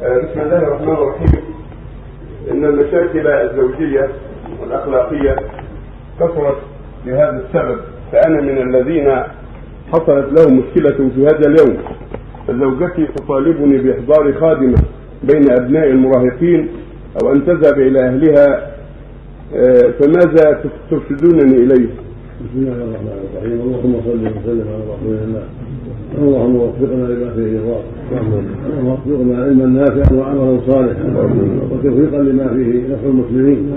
بسم 0.00 0.40
الله 0.40 0.58
الرحمن 0.58 0.88
الرحيم. 0.92 1.42
إن 2.50 2.64
المشاكل 2.64 3.26
الزوجية 3.26 4.08
والأخلاقية 4.60 5.36
كثرت 6.20 6.56
لهذا 7.06 7.42
السبب. 7.46 7.80
فأنا 8.12 8.40
من 8.40 8.58
الذين 8.68 9.08
حصلت 9.92 10.40
لهم 10.40 10.58
مشكلة 10.58 11.10
في 11.14 11.26
هذا 11.26 11.48
اليوم. 11.48 11.76
فزوجتي 12.48 13.06
تطالبني 13.16 13.78
بإحضار 13.78 14.32
خادمة 14.40 14.78
بين 15.22 15.50
أبناء 15.50 15.86
المراهقين 15.90 16.68
أو 17.22 17.32
أن 17.32 17.46
تذهب 17.46 17.80
إلى 17.80 18.00
أهلها 18.00 18.76
آه، 19.54 19.90
فماذا 20.00 20.60
ترشدونني 20.90 21.56
إليه؟ 21.56 21.88
بسم 22.40 22.56
الله 22.56 22.72
الرحمن 22.72 23.28
الرحيم. 23.34 23.60
اللهم 23.60 24.00
صل 24.04 24.26
وسلم 24.26 24.68
على 24.68 24.82
رسول 24.82 25.14
الله. 25.14 25.42
اللهم 26.14 26.56
وفقنا 26.56 27.04
لما 27.06 27.30
فيه 27.30 27.58
رضاك 27.60 27.84
اللهم 28.10 28.88
وفقنا 28.88 29.44
علما 29.44 29.66
نافعا 29.66 30.16
وعملا 30.18 30.60
صالحا. 30.66 31.04
وتوفيقا 31.70 32.22
لما 32.22 32.48
فيه 32.48 32.94
نفع 32.94 33.06
المسلمين. 33.06 33.72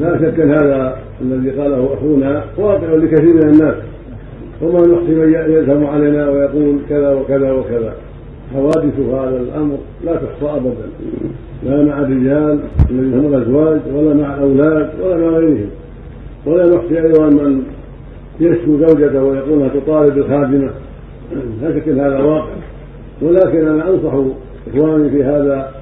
لا 0.00 0.18
شك 0.18 0.40
إن 0.40 0.50
هذا 0.50 0.96
الذي 1.20 1.50
قاله 1.50 1.94
أخونا 1.94 2.44
واقع 2.58 2.94
لكثير 2.94 3.34
من 3.34 3.42
الناس. 3.42 3.74
وما 4.62 4.80
نحصي 4.80 5.14
من 5.14 5.32
يلزم 5.32 5.86
علينا 5.86 6.30
ويقول 6.30 6.76
كذا 6.88 7.14
وكذا 7.14 7.52
وكذا. 7.52 7.92
حوادث 8.54 9.00
هذا 9.12 9.40
الأمر 9.40 9.76
لا 10.04 10.14
تحصى 10.14 10.56
ابدا. 10.56 10.86
لا 11.66 11.84
مع 11.84 12.00
الرجال 12.00 12.58
الذين 12.90 13.20
هم 13.20 13.34
الأزواج 13.34 13.80
ولا 13.94 14.14
مع 14.14 14.34
الأولاد 14.34 14.90
ولا 15.02 15.16
مع 15.16 15.36
غيرهم. 15.36 15.70
ولا 16.46 16.76
نحصي 16.76 17.00
أيضا 17.00 17.26
من 17.26 17.62
يشكو 18.40 18.76
زوجته 18.76 19.24
ويقول 19.24 19.70
تطالب 19.74 20.18
الخادمة. 20.18 20.70
لا 21.62 21.74
شك 21.74 21.88
إن 21.88 22.00
هذا 22.00 22.18
واقع 22.18 22.54
ولكن 23.22 23.68
أنا 23.68 23.90
أنصح 23.90 24.12
إخواني 24.74 25.10
في 25.10 25.24
هذا 25.24 25.72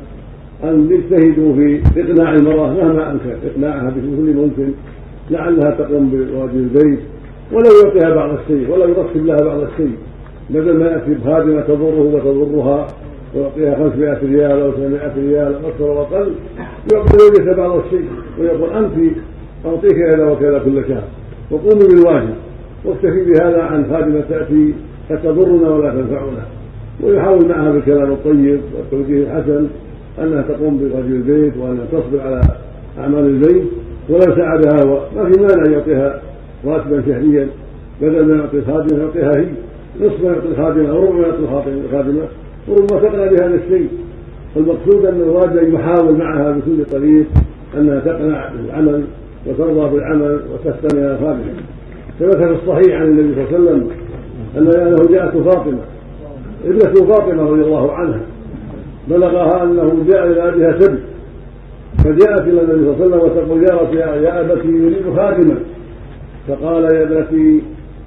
أن 0.64 0.90
يجتهدوا 0.90 1.54
في 1.54 1.82
إقناع 1.96 2.32
المرأة 2.32 2.66
مهما 2.66 3.10
امكن 3.12 3.30
إقناعها 3.46 3.90
بكل 3.90 4.34
ممكن 4.34 4.72
لعلها 5.30 5.70
تقوم 5.70 6.10
بواجب 6.10 6.56
البيت 6.56 6.98
ولو 7.52 7.70
يعطيها 7.84 8.14
بعض 8.14 8.38
الشيء 8.38 8.70
ولو 8.70 8.88
يرتب 8.88 9.26
لها 9.26 9.36
بعض 9.36 9.60
الشيء 9.60 9.92
بدل 10.50 10.78
ما 10.78 10.86
يأتي 10.86 11.14
بخادمه 11.14 11.60
تضره 11.60 12.00
وتضرها 12.00 12.86
ويعطيها 13.34 13.74
500 13.76 14.18
ريال 14.22 14.60
أو 14.60 14.72
700 14.72 15.14
ريال 15.16 15.54
أكثر 15.64 15.84
واقل 15.84 16.32
يعطي 16.92 17.18
زوجته 17.18 17.52
بعض 17.52 17.78
الشيء 17.84 18.08
ويقول 18.40 18.70
أنت 18.70 18.92
أعطيك 19.66 19.92
كذا 19.92 20.30
وكذا 20.30 20.58
كل 20.58 20.84
شهر 20.88 21.04
وقومي 21.50 21.86
بالواجب 21.88 22.34
واكتفي 22.84 23.24
بهذا 23.24 23.62
عن 23.62 23.86
خادمه 23.90 24.20
تأتي 24.28 24.74
فتضرنا 25.08 25.68
ولا 25.68 25.90
تنفعنا. 25.90 26.46
ويحاول 27.02 27.48
معها 27.48 27.72
بالكلام 27.72 28.12
الطيب 28.12 28.60
والتوجيه 28.76 29.22
الحسن 29.22 29.66
أنها 30.22 30.42
تقوم 30.42 30.78
بواجب 30.78 31.14
البيت 31.14 31.56
وأنها 31.56 31.84
تصبر 31.92 32.20
على 32.20 32.40
أعمال 32.98 33.24
البيت 33.24 33.64
ولو 34.08 34.36
ساعدها 34.36 34.84
هو 34.84 35.00
ما 35.16 35.30
في 35.30 35.40
مانع 35.40 35.72
يعطيها 35.72 36.20
راتبا 36.66 37.02
شهريا 37.06 37.48
بدل 38.02 38.24
ما 38.24 38.36
يعطي 38.36 38.58
الخادمه 38.58 39.02
يعطيها 39.02 39.40
هي 39.40 39.46
نصف 40.00 40.24
ما 40.24 40.28
يعطي 40.28 40.48
الخادمه 40.48 40.90
أو 40.90 41.04
ربع 41.04 41.16
ما 41.16 41.52
يعطي 41.52 41.70
الخادمة 41.70 42.22
وربما 42.68 43.00
تقنع 43.00 43.26
بهذا 43.26 43.54
الشيء. 43.54 43.88
والمقصود 44.56 45.04
أن 45.04 45.20
الواجب 45.20 45.56
أن 45.56 45.74
يحاول 45.74 46.16
معها 46.16 46.50
بكل 46.50 46.84
طريق 46.92 47.26
أنها 47.78 48.00
تقنع 48.00 48.50
بالعمل 48.52 49.04
وترضى 49.46 49.94
بالعمل 49.94 50.40
وتستمع 50.52 51.16
خادمه 51.16 51.54
ثبت 52.20 52.36
في 52.36 52.52
الصحيح 52.52 53.00
عن 53.00 53.06
النبي 53.06 53.34
صلى 53.34 53.56
الله 53.56 53.70
عليه 53.70 53.70
وسلم 53.70 53.90
أنه 54.58 54.96
جاءته 55.10 55.42
فاطمة 55.42 55.78
ابنة 56.64 57.06
فاطمة 57.06 57.42
رضي 57.42 57.62
الله 57.62 57.92
عنها 57.92 58.20
بلغها 59.08 59.62
أنه 59.62 60.04
جاء 60.08 60.26
إلى 60.26 60.48
أبيها 60.48 60.78
سبت 60.80 60.98
فجاءت 62.04 62.40
إلى 62.40 62.60
النبي 62.62 62.94
صلى 62.98 63.06
الله 63.06 63.16
عليه 63.16 63.32
وسلم 63.32 63.42
وتقول 63.42 63.62
يا 63.98 64.14
يا 64.14 64.40
أبتي 64.40 64.68
يريد 64.68 65.16
خادما. 65.16 65.54
فقال 66.48 66.84
يا 66.84 67.02
ابنتي 67.02 67.62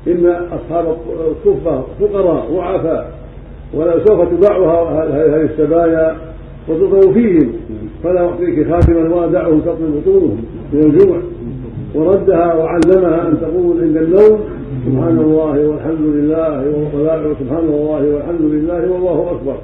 إن 0.08 0.25
أصحاب 0.52 0.97
الصفة 1.31 1.84
فقراء 2.00 2.52
وعفاء 2.52 3.12
ولو 3.74 4.00
سوف 4.06 4.28
تباعها 4.30 5.03
هذه 5.03 5.50
السبايا 5.52 6.16
وتطوى 6.68 7.13
فيهم 7.13 7.53
فلا 8.03 8.22
أعطيك 8.22 8.72
خاتما 8.72 9.16
وأدعهم 9.16 9.59
تطوي 9.59 9.90
بطونهم 10.02 10.44
من 10.74 10.84
الجوع. 10.84 11.18
وردها 11.96 12.53
وعلمها 12.53 13.28
أن 13.28 13.38
تقول 13.42 13.81
عند 13.81 13.98
النوم 13.98 14.40
سبحان 14.72 15.20
الله 15.20 15.68
والحمد 15.70 16.06
لله 16.16 16.52
سبحان 17.40 17.66
الله 17.66 18.02
والحمد 18.14 18.42
لله 18.42 18.92
والله 18.92 19.32
أكبر. 19.32 19.58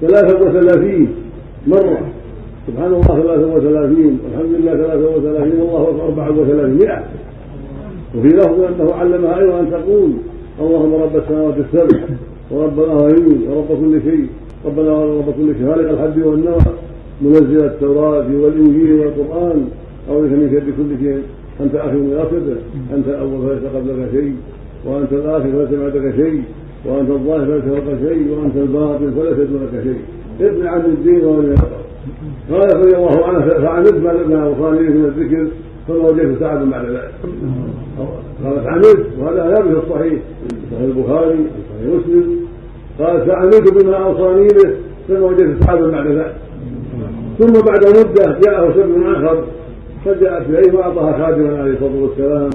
ثلاثة 0.00 0.34
وثلاثين 0.40 1.08
مرة. 1.66 2.00
سبحان 2.66 2.92
الله 2.92 3.22
ثلاثة 3.22 3.54
وثلاثين 3.54 4.18
والحمد 4.24 4.52
لله 4.58 4.72
ثلاثة 4.72 5.16
وثلاثين 5.16 5.60
والله 5.60 5.82
أكبر 5.88 6.04
أربعة 6.04 6.30
وثلاثمائة 6.30 7.04
وفي 8.18 8.28
لفظ 8.28 8.60
أنه 8.60 8.94
علمها 8.94 9.38
أيضا 9.38 9.60
أن 9.60 9.70
تقول 9.70 10.10
اللهم 10.60 10.94
رب 10.94 11.16
السماوات 11.16 11.54
السبع 11.58 11.98
ورب 12.50 12.78
الأراضين 12.78 13.48
ورب 13.50 13.68
كل 13.80 14.02
شيء 14.02 14.26
ربنا 14.66 14.92
ورب 14.92 15.24
كل 15.36 15.54
شيء. 15.54 15.66
خالق 15.66 15.90
الحب 15.90 16.22
والنوى 16.26 16.58
منزل 17.22 17.64
التوراة 17.64 18.26
والإنجيل 18.42 19.00
والقرآن 19.00 19.68
أو 20.10 20.20
من 20.20 20.48
شر 20.52 20.66
كل 20.82 21.04
شيء. 21.04 21.22
أنت 21.62 21.74
آخر 21.74 21.96
من 21.96 22.12
أنت 22.94 23.08
الأول 23.08 23.48
فليس 23.48 23.64
قبلك 23.74 24.10
شيء 24.12 24.34
وأنت 24.86 25.12
الآخر 25.12 25.52
فليس 25.52 25.80
بعدك 25.80 26.14
شيء 26.16 26.42
وأنت 26.86 27.10
الظاهر 27.10 27.46
فليس 27.46 27.64
فوقك 27.64 27.98
شيء 28.08 28.22
وأنت 28.30 28.56
الباطن 28.56 29.10
فليس 29.10 29.48
دونك 29.48 29.82
شيء. 29.82 30.00
ابن 30.40 30.66
عن 30.66 30.80
الدين 30.80 31.24
ومن 31.24 31.54
قال 32.50 32.76
رضي 32.76 32.96
الله 32.96 33.24
عنه 33.24 33.40
فعملت 33.40 33.94
ما 34.28 34.44
أوصاني 34.46 34.80
من 34.80 35.04
الذكر 35.04 35.46
ثم 35.88 36.04
وجدت 36.04 36.40
سعدا 36.40 36.70
بعد 36.70 36.84
ذلك. 36.86 37.12
قالت 38.44 38.66
عملت 38.66 39.06
وهذا 39.18 39.48
لا 39.48 39.62
في 39.62 39.68
الصحيح. 39.68 40.18
صحيح 40.70 40.82
البخاري 40.82 41.38
صحيح 41.70 41.94
مسلم. 41.94 42.36
قال 42.98 43.26
فعملت 43.26 43.84
بما 43.84 43.96
أوصاني 43.96 44.48
به 44.48 44.70
ثم 45.08 45.22
وجدت 45.22 45.64
سعدا 45.64 45.90
بعد 45.90 46.06
ذلك. 46.06 46.34
ثم 47.38 47.52
بعد 47.52 47.84
مدة 47.86 48.38
جاءه 48.44 48.72
سبب 48.72 49.02
آخر. 49.02 49.44
فجاءت 50.04 50.46
إليه 50.48 50.78
واعطاها 50.78 51.12
خادما 51.12 51.58
عليه 51.58 51.72
الصلاة 51.72 52.02
والسلام 52.02 52.50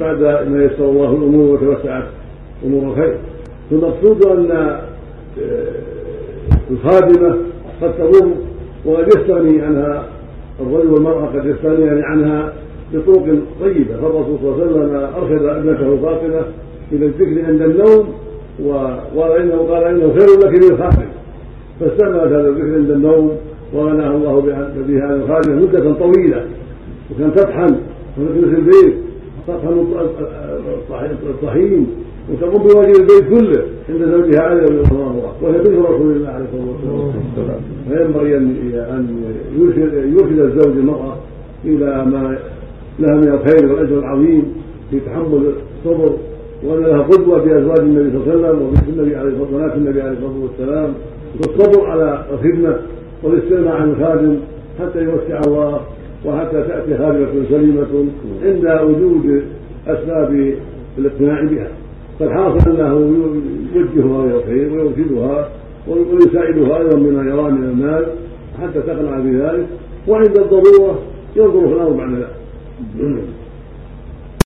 بعد 0.00 0.48
ما 0.48 0.64
يسر 0.64 0.84
الله 0.84 1.10
الأمور 1.10 1.54
وتوسعت 1.54 2.04
أمور 2.64 2.92
الخير. 2.92 3.16
فالمقصود 3.70 4.26
أن 4.26 4.50
آه، 4.50 4.78
الخادمة 6.70 7.36
قد 7.82 7.92
تضر 7.98 8.30
وقد 8.86 9.06
يستغني 9.06 9.62
عنها 9.62 10.04
الرجل 10.60 10.86
والمرأة 10.86 11.26
قد 11.26 11.46
يستغنيان 11.46 12.02
عنها 12.02 12.52
بطرق 12.92 13.38
طيبة. 13.60 13.96
فالرسول 14.02 14.38
صلى 14.38 14.50
الله 14.50 14.62
عليه 14.62 14.64
وسلم 14.64 14.94
أرشد 15.16 15.44
ابنته 15.44 15.96
فاطمه 15.96 16.44
إلى 16.92 17.06
الذكر 17.06 17.46
عند 17.46 17.62
النوم 17.62 18.08
وقال 18.64 19.40
إنه 19.40 19.56
قال 19.56 19.84
إنه 19.84 20.12
خير 20.12 20.38
لك 20.38 20.64
من 20.64 20.72
الخادم. 20.72 21.08
فاستعملت 21.80 22.32
هذا 22.32 22.48
الذكر 22.48 22.74
عند 22.74 22.90
النوم 22.90 23.36
وغناها 23.74 24.16
الله 24.16 24.40
بها 24.88 25.04
عن 25.04 25.22
الخادمة 25.22 25.62
مدة 25.62 25.92
طويلة. 25.92 26.44
وكان 27.10 27.34
تطحن 27.34 27.76
وتكنس 28.18 28.58
البيت 28.58 28.94
تطحن 29.46 29.86
الطحين 31.30 31.86
وتقوم 32.32 32.62
بواجب 32.68 33.00
البيت 33.00 33.28
كله 33.28 33.62
عند 33.88 34.04
زوجها 34.04 34.40
علي 34.40 34.60
رضي 34.60 34.80
الله 34.92 35.08
عنه 35.08 35.22
وهي 35.42 35.58
بنت 35.58 35.78
رسول 35.86 36.16
الله 36.16 36.28
عليه 36.28 36.44
الصلاة 36.44 36.66
والسلام. 36.66 37.60
فينبغي 37.88 38.36
أن 38.36 39.22
يرشد 39.58 40.38
الزوج 40.38 40.76
المرأة 40.76 41.16
إلى 41.64 42.04
ما 42.06 42.38
لها 42.98 43.14
من 43.14 43.28
الخير 43.28 43.72
والأجر 43.72 43.98
العظيم 43.98 44.42
في 44.90 45.00
تحمل 45.00 45.52
الصبر 45.78 46.16
وأن 46.66 46.82
لها 46.82 47.02
قدوة 47.02 47.38
بازواج 47.44 47.78
النبي 47.80 48.10
صلى 48.10 48.34
الله 48.34 48.48
عليه 48.48 48.56
وسلم 48.56 48.62
وبنت 48.66 48.88
النبي 48.88 49.16
عليه 49.16 49.28
الصلاة 49.30 49.42
والسلام 49.52 49.78
النبي 49.78 50.02
عليه 50.02 50.12
الصلاة 50.12 50.42
والسلام 50.42 50.94
والصبر 51.36 51.86
على 51.86 52.24
الخدمة 52.32 52.76
والاستغناء 53.22 53.76
عن 53.76 53.90
الخادم 53.90 54.36
حتى 54.80 54.98
يوسع 55.02 55.40
الله 55.46 55.80
وحتى 56.26 56.62
تأتي 56.62 56.98
خادمة 56.98 57.44
سليمة 57.50 58.06
عند 58.42 58.80
وجود 58.82 59.42
أسباب 59.86 60.54
الاقتناع 60.98 61.42
بها. 61.42 61.68
فالحاصل 62.18 62.70
أنه 62.70 62.94
يوجهها 63.74 64.24
إلى 64.24 64.36
الخير 64.36 64.72
ويرشدها 64.72 65.48
ويساعدها 65.88 66.78
أيضا 66.78 66.98
بما 66.98 67.22
يرى 67.22 67.50
من 67.50 67.64
المال 67.64 68.06
حتى 68.62 68.80
تقنع 68.80 69.18
بذلك 69.18 69.66
وعند 70.08 70.38
الضرورة 70.38 70.98
ينظر 71.36 71.68
في 71.68 71.74
الأمر 71.74 71.90
بعد 71.90 72.12
ذلك. 72.12 72.28